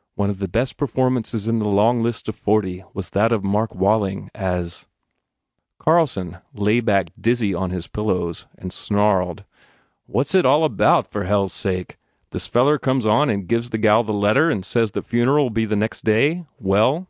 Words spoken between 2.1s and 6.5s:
of forty was that of Mark Walling as*" Carlson